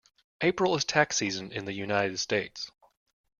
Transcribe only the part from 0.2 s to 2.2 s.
April is tax season in the United